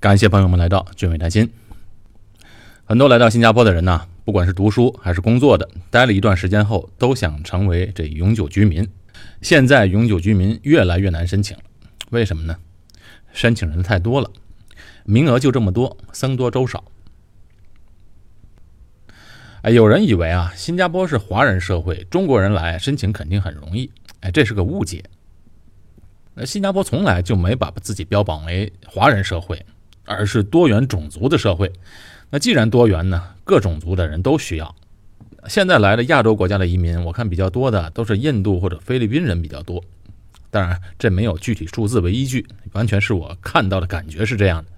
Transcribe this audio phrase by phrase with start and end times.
[0.00, 1.52] 感谢朋友们来到俊伟谈心。
[2.86, 8.88] 很多来到新加坡的人呢，不管是读书还是工作的，待了一段时间后，都想成为这永久居民。
[9.42, 11.62] 现在永久居民越来越难申请了，
[12.08, 12.56] 为什么呢？
[13.34, 14.30] 申请人太多了，
[15.04, 16.82] 名额就这么多，僧多粥少。
[19.60, 23.90] 哎，有人以为啊，新加坡是华人社会，中国人来申请肯定很容易。
[24.20, 25.04] 哎，这是个误解。
[26.32, 29.62] 那新加坡从来就没把自己标榜为华人社会，
[30.16, 31.72] 而是多元种族的社会。
[32.30, 34.74] 那既然多元呢，各种族的人都需要。
[35.46, 39.82] 现在来的亚洲国家的移民，我看比较多的都是印度或者菲律宾人比较多。
[40.50, 44.70] 当然，这没有具体数字为依据，完全是我看到的感觉是这样的。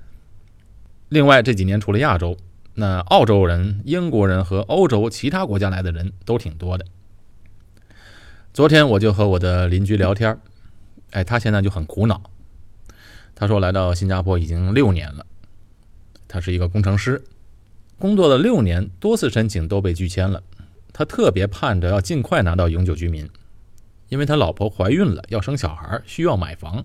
[1.09, 2.37] 另外这几年除了亚洲，
[2.75, 6.85] 那澳洲人、英国人和欧洲其他国家来的人都挺多的。
[8.53, 10.39] 昨天我就和我的邻居聊天，
[11.11, 12.23] 哎，他现在就很苦恼。
[13.35, 15.27] 他说来到新加坡已经六年了，
[16.29, 17.23] 他是一个工程师。
[17.99, 20.43] 工作了六年，多次申请都被拒签了。
[20.93, 23.29] 他特别盼着要尽快拿到永久居民，
[24.09, 26.85] 因为他老婆怀孕了，要生小孩，需要买房。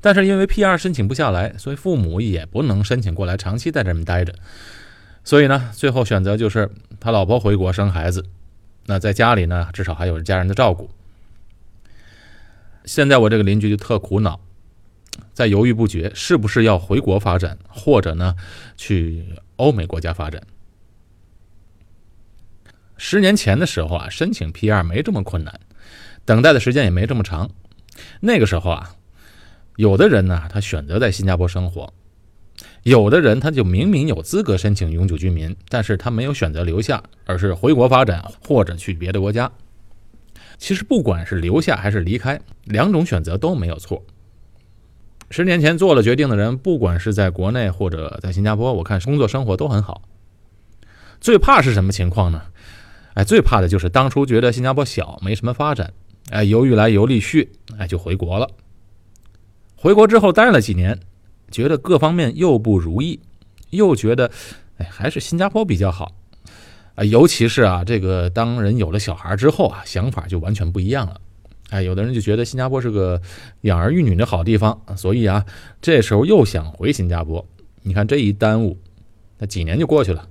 [0.00, 4.34] 但是因为 P R 申请不下来，所以父母也不能申请过来长期在这边待着。
[5.24, 8.26] 所以呢，最后选择就是他老婆回国生孩子，
[8.86, 10.90] 那在家里呢，至少还有家人的照顾。
[12.84, 14.40] 现在我这个邻居就特苦恼。
[15.40, 18.36] 在犹豫不决，是不是要回国发展，或者呢
[18.76, 19.24] 去
[19.56, 20.42] 欧美国家发展？
[22.98, 25.58] 十年前的时候啊，申请 PR 没这么困难，
[26.26, 27.48] 等待的时间也没这么长。
[28.20, 28.94] 那个时候啊，
[29.76, 31.90] 有的人呢，他选择在新加坡生活；
[32.82, 39.50] 有的人他就明明有资格申请永久居民，但是他没有选择留下，而是回国发展或者去别的国家。
[40.58, 44.04] 其实不管是留下还是离开，两种选择都没有错。
[45.30, 50.02] 十年前做了决定的人，不管是在国内或者在新加坡，我看工作生活都很好。
[51.20, 52.42] 最怕是什么情况呢？
[53.14, 55.92] 哎，最怕的就是当初觉得新加坡小，没什么发展，
[56.30, 58.48] 哎，犹豫来犹豫去，哎，就回国了。
[59.76, 60.98] 回国之后待了几年，
[61.50, 63.20] 觉得各方面又不如意，
[63.70, 64.30] 又觉得，
[64.78, 66.12] 哎，还是新加坡比较好。
[66.96, 71.20] 啊，尤其是啊，这个当人有了小孩之后啊，想法就完全不一样了。
[71.70, 73.20] 哎，有的人就觉得新加坡是个
[73.62, 75.44] 养儿育女的好地方，所以啊，
[75.80, 77.46] 这时候又想回新加坡。
[77.82, 78.76] 你看这一耽误，
[79.38, 80.28] 那几年就过去了。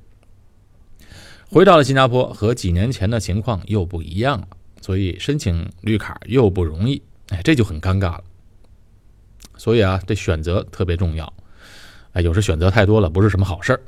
[1.49, 4.47] 回到了新加坡，和几年前的情况又不一样了，
[4.81, 7.01] 所以申请绿卡又不容易。
[7.29, 8.23] 哎，这就很尴尬了。
[9.57, 11.33] 所以啊，这选择特别重要。
[12.11, 13.81] 哎，有时选择太多了，不是什么好事儿。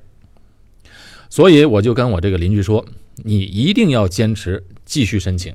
[1.29, 2.85] 所以我就跟我这个邻居说，
[3.17, 5.53] 你一定要坚持继续申请。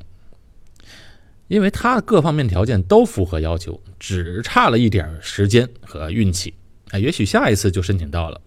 [1.49, 6.55] 因为他各方面条件都符合要求，只差了一点时间和运气，
[6.91, 8.41] 哎，也许下一次就申请到了。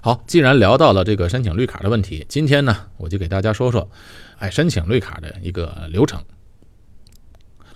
[0.00, 3.88] 好，既然聊到了这个申请绿卡的问题，今天呢，我就给大家说说，
[4.38, 6.20] 哎，申请绿卡的一个流程。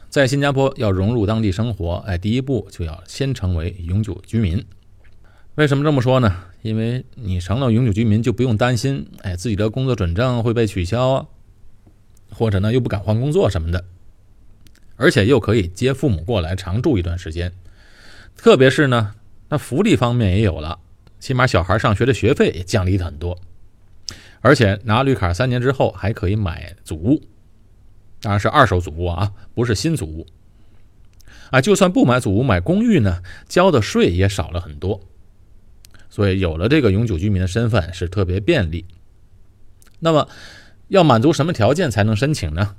[0.08, 4.64] 在新加坡要融入当地生活，哎，第一步就要先成为永久居民。
[5.56, 6.36] 为什么这么说呢？
[6.62, 11.28] 因为你成了永久居民，就不用担心，哎，自己的工作准证会被取消。
[12.30, 13.84] 或者呢，又不敢换工作什么的，
[14.96, 17.52] 而且又可以接父母过来常住一段时间，
[18.36, 19.14] 特别是呢，
[19.48, 20.80] 那福利方面也有了，
[21.20, 23.38] 起码小孩上学的学费也降低了很多，
[24.40, 27.22] 而且拿绿卡三年之后还可以买祖屋，
[28.20, 30.26] 当然是二手祖屋啊，不是新祖屋。
[31.50, 35.00] 啊，就算不买祖屋，买公寓呢，交的税也少了很多，
[36.10, 38.84] 所以有了这个永久居民的身份是特别便利。
[40.00, 40.28] 那么。
[40.94, 42.70] 要满足什么条件才能申请呢？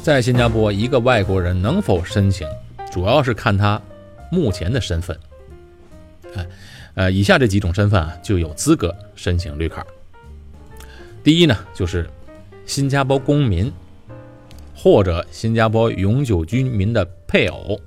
[0.00, 2.46] 在新加坡，一个外国人能否申请，
[2.92, 3.82] 主要是看他
[4.30, 5.18] 目前的身份。
[6.98, 9.86] 呃，以下这几种身份啊，就有资格申请绿卡。
[11.22, 12.10] 第一呢，就是
[12.66, 13.72] 新加坡公民，
[14.74, 17.80] 或者新加坡永久居民的配偶，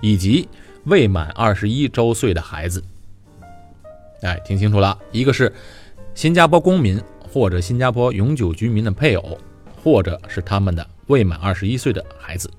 [0.00, 0.48] 以及
[0.86, 2.82] 未满二十一周岁的孩子。
[4.22, 5.52] 哎，听清楚了，一个是
[6.12, 7.00] 新加坡公民
[7.32, 9.38] 或者新加坡永久居民的配偶，
[9.84, 12.50] 或者是他们的未满二十一岁的孩子。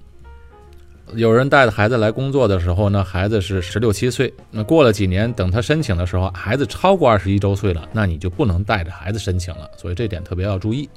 [1.16, 4.34] 有人带着孩子来工作的时候呢，孩子是十六七岁。
[4.52, 9.70] 那过了几年，等他申请的时候，孩子超过二十一周岁了，那你就不能带着孩子申请了。
[9.78, 10.90] 所以这点特别要注意。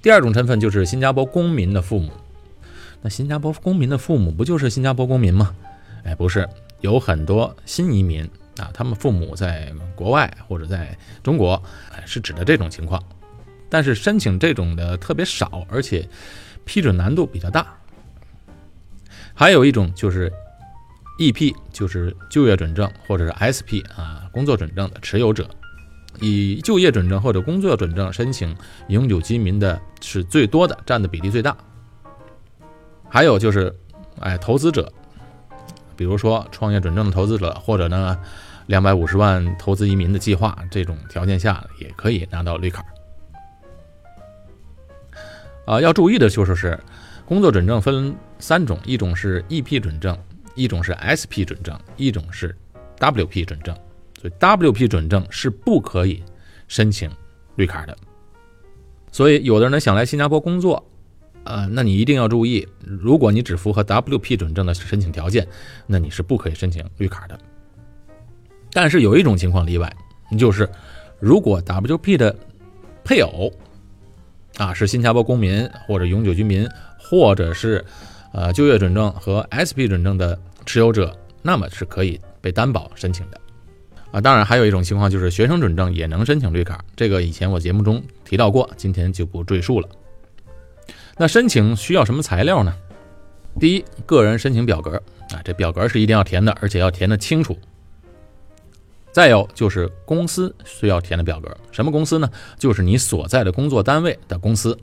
[0.00, 2.10] 第二种身份就是新加坡公民的父母，
[3.02, 5.54] 那新加坡公民的父母不就是新加坡公民吗？
[6.04, 6.48] 哎，不是，
[6.80, 8.22] 有很多新移民
[8.58, 11.62] 啊，他们父母在国外或者在中国，
[11.92, 13.02] 哎是指的这种情况。
[13.68, 16.08] 但是申请这种的特别少，而且
[16.64, 17.77] 批准难度比较大。
[19.38, 20.32] 还有一种就是
[21.20, 25.48] EP，就是就业准证或者是 SP 啊，工作准证的持有者。
[26.20, 28.52] 以就业准证或者工作准证申请
[28.88, 31.56] 永久居民的是最多的，占的比例最大。
[33.08, 33.72] 还有就是，
[34.18, 34.92] 哎，投资者，
[35.94, 38.18] 比如说创业准证的投资者，或者呢，
[38.66, 42.84] 两百五十万投资移民的计划，这种条件下也可以拿到绿卡。
[45.64, 46.76] 啊，要注意的就是是，
[47.28, 50.18] 工作准证分三种，一种是 EP 准证，
[50.54, 52.56] 一种是 SP 准证，一种是
[52.98, 53.76] WP 准证。
[54.18, 56.22] 所以 WP 准证是不可以
[56.68, 57.10] 申请
[57.56, 57.94] 绿卡的。
[59.12, 60.82] 所以有的人想来新加坡工作，
[61.44, 65.46] 呃，那你一定要注意，如果你只符合 WP 准证的申请条件，
[65.86, 67.38] 那你是不可以申请绿卡的。
[68.72, 69.94] 但是有一种情况例外，
[70.38, 70.66] 就是
[71.20, 72.34] 如果 WP 的
[73.04, 73.52] 配偶
[74.58, 76.68] 啊是新加坡公民或者永久居民，
[76.98, 77.82] 或者是
[78.32, 83.40] 呃就业准证和 SP 准证的持有者，那么是可以被担保申请的。
[84.10, 89.88] 啊，当然还有一种情况就是学生准证也能申请绿卡，这个以前我节目中提到过，今天就不赘述了。
[91.16, 92.74] 那申请需要什么材料呢？
[93.60, 94.96] 第一，个人申请表格
[95.30, 97.56] 啊，这表格是一定要填的，而且要填的清楚。
[99.18, 102.30] 再有就是公司需要填的表格，什么公司呢？
[102.56, 104.78] 就是你所在的工作单位的公司，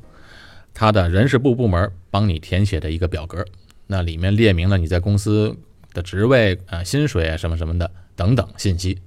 [0.73, 3.45] 他的人事部部门帮你填写的一个表格，
[3.87, 5.55] 那里面列明了你在公司
[5.93, 8.99] 的职位啊、薪水啊什么什么的等等信息。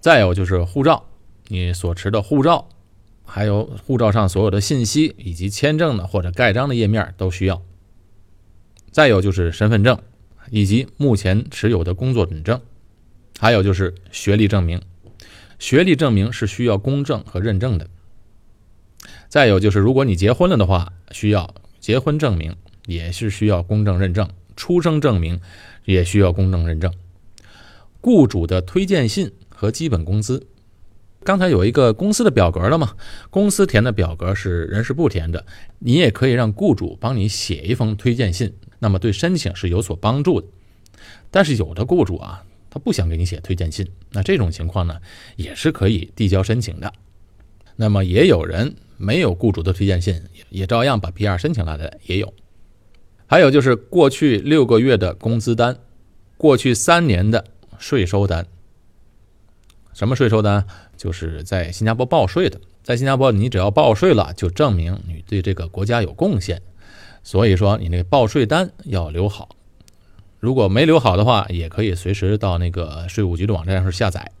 [0.00, 1.04] 再有就是护照，
[1.46, 2.68] 你所持的护照，
[3.24, 7.62] 还有护照上所有的信息，以及签证的或者盖章的页面都需要。
[8.90, 9.96] 再有就是身份证，
[10.50, 12.60] 以及目前持有的工作准证，
[13.38, 14.80] 还有就是学历证明。
[15.58, 17.88] 学历证明是需要公证和认证的。
[19.28, 22.56] 再有就是如果你结婚了的话，需要结婚证明，
[22.86, 24.28] 也是需要公证认证。
[24.56, 25.40] 出生证明
[25.84, 26.92] 也需要公证认证。
[28.00, 29.32] 雇主的推荐信。
[29.58, 30.46] 和基本工资，
[31.24, 32.92] 刚才有一个公司的表格了嘛？
[33.30, 35.46] 公司填的表格是人事部填的，
[35.78, 40.46] 你也可以让雇主帮你写一封推荐信，那么对申请是有所帮助的。
[41.30, 42.44] 但是有的雇主啊，
[42.76, 45.00] 他不想给你写推荐信，那这种情况呢，
[45.36, 46.92] 也是可以递交申请的。
[47.74, 52.34] 那么也有人没有雇主的推荐信，也照样把 PR 申请来的也有。
[53.26, 55.78] 还有就是过去六个月的工资单，
[56.36, 57.46] 过去三年的
[57.78, 58.46] 税收单。
[59.94, 60.66] 什么税收单？
[60.98, 62.60] 就是在新加坡报税的。
[62.82, 66.60] 在新加坡，你只要报税了，就证明你对这个国家有贡献。
[67.22, 69.55] 所以说，你那个报税单要留好。
[70.38, 74.32] 如果没留好的话，也可以随时到那个税务局的网站上下载。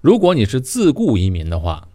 [0.00, 1.88] 如果你是自雇移民的话，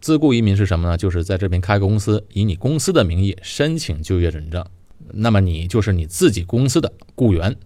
[0.00, 0.96] 自雇移民是什么呢？
[0.96, 4.64] 就是在这边开个公司，以你公司的名义申请就业准证，
[5.12, 7.56] 那么你就是你自己公司的雇员。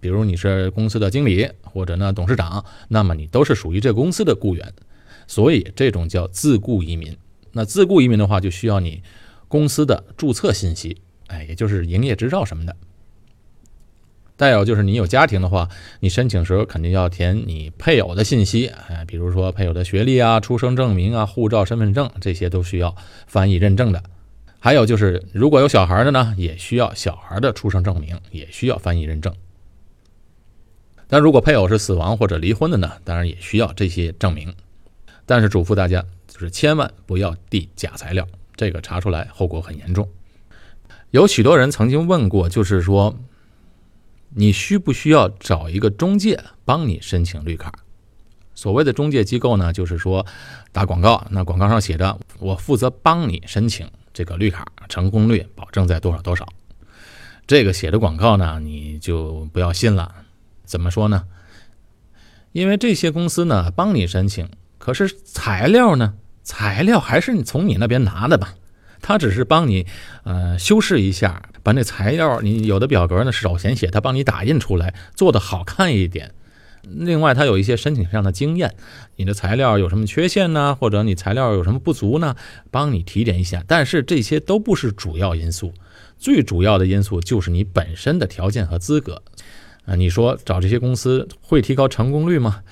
[0.00, 4.72] 比如你是公司的经理或者呢董事长，那么你都是属于这公司的雇员，
[5.26, 7.16] 所以这种叫自雇移民。
[7.50, 9.02] 那自雇移民的话，就需要你
[9.48, 10.98] 公司的注册信息，
[11.28, 12.76] 哎，也就是营业执照什么的。
[14.36, 15.68] 再有就是你有家庭的话，
[16.00, 22.94] 你申请时候肯定要填你配偶的信息，哎，比如说配偶的学历啊、出生证明啊、护照、身份证这些都需要
[23.26, 24.02] 翻译认证的。
[24.60, 29.34] 还有就是如果有小孩的呢，也需要小孩的出生证明，也需要翻译认证。
[31.08, 32.92] 但如果配偶是死亡或者离婚的呢？
[33.02, 34.54] 当然也需要这些证明。
[35.26, 40.08] 但是嘱咐大家，就是千万不要递假材料，这个查出来后果很严重。
[41.10, 43.18] 有许多人曾经问过，就是说，
[44.30, 47.72] 你需不需要找一个中介帮你申请绿卡？
[48.54, 50.26] 所谓的中介机构呢，就是说
[50.70, 56.46] 打广告，那广告上写着“我负责帮你申请这个绿卡，成功率保证在多少多少”。
[57.46, 60.14] 这个写的广告呢，你就不要信了。
[60.64, 61.24] 怎么说呢？
[62.52, 66.14] 因为这些公司呢帮你申请，可是材料呢？
[66.42, 68.54] 材料还是从你那边拿的吧？
[69.00, 69.86] 他只是帮你
[70.24, 76.32] 呃修饰一下，把那材料你有的表格呢是手写，他帮你打印出来，做的好看一点。
[76.82, 78.74] 另外，他有一些申请上的经验，
[79.16, 80.74] 你的材料有什么缺陷呢？
[80.74, 82.36] 或者你材料有什么不足呢？
[82.70, 83.62] 帮你提点一下。
[83.66, 85.74] 但是这些都不是主要因素，
[86.16, 89.22] 最主要的因素就是你本身的条件和资格。
[89.84, 92.62] 啊，你说找这些公司会提高成功率吗？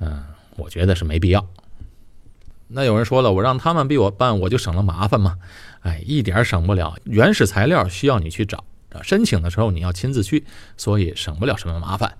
[0.00, 0.24] 嗯，
[0.56, 1.48] 我觉得是没必要。
[2.68, 5.36] 那有人说了，我让他们逼我办，我就省了麻烦嘛。
[5.80, 6.96] 哎，一点省不了。
[7.04, 8.64] 原始材料需要你去找，
[9.02, 10.44] 申请的时候你要亲自去，
[10.76, 12.16] 所以省不了什么麻烦。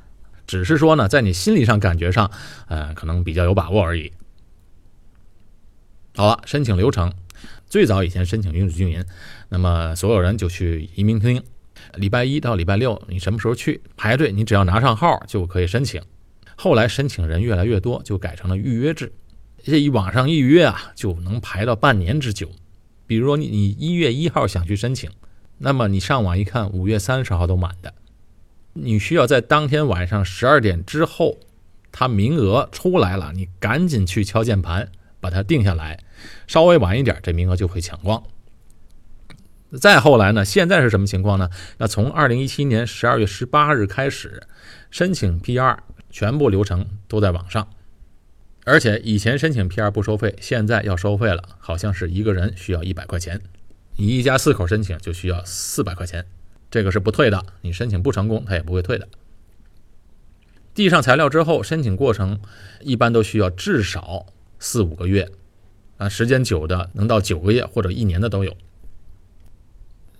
[0.46, 2.30] 只是说呢，在你心理上感觉上，
[2.68, 4.12] 呃，可能比较有把握而已。
[6.14, 7.12] 好了，申请流程，
[7.66, 9.02] 最早以前申请永久居民，
[9.48, 11.42] 那么所有人就去移民厅，
[11.94, 16.02] 礼拜一到礼拜六，你什么时候去排队，你只要拿上号就可以申请。
[16.54, 19.12] 后来申请人越来越多，就改成了预约制，
[19.66, 22.50] 这一网上预约啊，就能排到半年之久。
[23.06, 25.10] 比如说你你一月一号想去申请，
[25.56, 27.94] 那么你上网一看，五月三十号都满的。
[28.74, 31.38] 你需要在当天晚上十二点之后，
[31.90, 35.98] 他名额出来了，你赶紧去敲键盘把它定下来。
[36.46, 38.22] 稍微晚一点，这名额就会抢光。
[39.80, 40.44] 再后来呢？
[40.44, 41.48] 现在是什么情况呢？
[41.78, 44.42] 那从二零一七年十二月十八日开始，
[44.90, 45.78] 申请 PR
[46.10, 47.66] 全部流程都在网上，
[48.64, 53.40] 而且以前申请 PR 不收费，现在要收费了，好像是一个人需要一百块钱，
[53.96, 56.24] 你一家四口申请就需要四百块钱。
[56.70, 59.06] 这个是不退的，你申请不成功，他也不会退的。
[60.74, 62.40] 递上材料之后，申请过程
[62.80, 64.26] 一般都需要至少
[64.58, 65.30] 四五个月，
[65.98, 68.56] 啊，时间久的能到九个月或者一年的都有。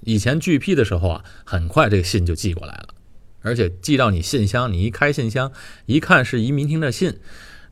[0.03, 2.89] 以前拒批的时候啊，很快这个信就寄过来了，
[3.41, 5.51] 而且寄到你信箱，你一开信箱
[5.87, 7.19] 一看是移民厅的信，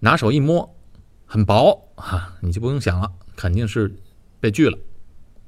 [0.04, 0.74] 拿手一摸，
[1.26, 3.94] 很薄哈，你就不用想了，肯定是
[4.40, 4.76] 被拒了，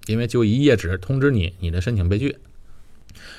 [0.06, 2.38] 因为就一页纸通知你你的申请被拒。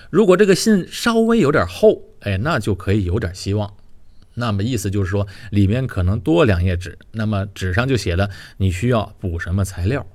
[0.09, 3.73] 如果这个信稍微有点厚，哎，那就可以有点希望。
[4.33, 10.05] 那么意思就是说，里面可能多两页纸，那么纸上就写了你需要补什么材料，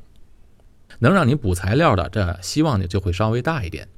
[0.99, 3.89] 能让你补材料的，这希望呢就会稍微大一点。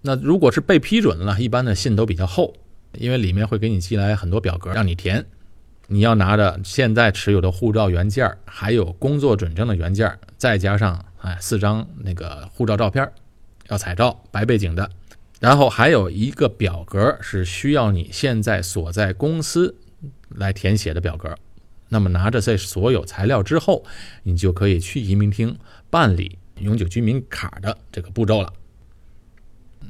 [0.00, 2.54] 那如果是被批准了，一般的信都比较厚，
[2.94, 5.26] 因为里面会给你寄来很多表格让你填，
[5.92, 13.06] 你要拿着现在持有的护照原件，还有工作准证的原件，再加上哎四张那个护照照片，
[13.68, 14.88] 要彩照白背景的。
[15.38, 19.76] 然后还有一个表格是需要你现在所在公司
[20.30, 21.36] 来填写的表格，
[21.90, 23.84] 那么拿着这所有材料之后，
[24.22, 25.58] 你就可以去移民厅
[25.90, 28.50] 办理永久居民卡的这个步骤了。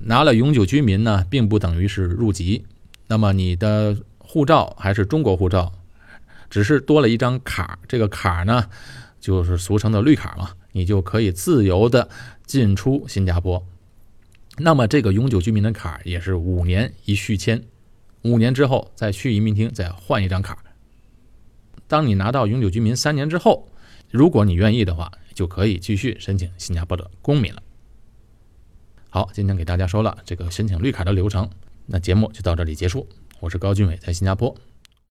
[0.02, 2.66] 拿了永久居民呢，并不等于是入籍，
[3.06, 5.72] 那么你的护照还是中国护照，
[6.52, 8.68] 只是多了一张卡，这个卡呢
[9.18, 12.10] 就是俗称的绿卡嘛，你就可以自由的
[12.44, 13.66] 进出新加坡。
[14.58, 17.64] 那么这个永久居民的卡也是五年一续签，
[18.20, 20.62] 五年之后再去移民厅再换一张卡。
[21.88, 23.72] 当你拿到永久居民三年之后，
[24.10, 27.62] 如果你愿意的话，就可以继续申请新加坡的公民了。
[29.08, 31.48] 好，今天给大家说了这个申请绿卡的流程，
[31.86, 33.08] 那节目就到这里结束。
[33.40, 34.54] 我是高俊伟，在新加坡。